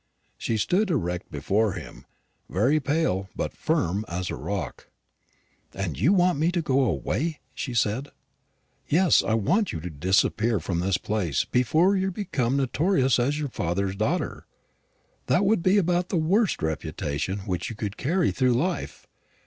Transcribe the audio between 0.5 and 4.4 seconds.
stood erect before him, very pale but firm as a